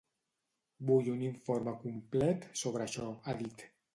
[0.89, 3.65] Vull un informe complet sobre això, ha dit.